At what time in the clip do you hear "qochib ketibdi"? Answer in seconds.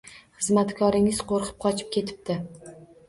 1.67-2.39